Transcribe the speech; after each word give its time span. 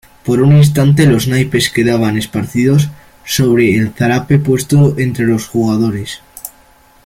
por 0.25 0.41
un 0.41 0.51
instante 0.57 1.05
los 1.05 1.27
naipes 1.27 1.69
quedaban 1.69 2.17
esparcidos 2.17 2.89
sobre 3.23 3.75
el 3.75 3.91
zarape 3.93 4.39
puesto 4.39 4.97
entre 4.97 5.25
los 5.27 5.47
jugadores. 5.47 6.21